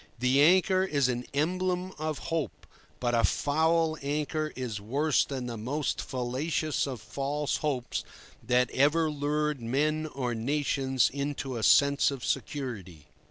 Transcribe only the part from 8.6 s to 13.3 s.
ever lured men or nations into a sense of security.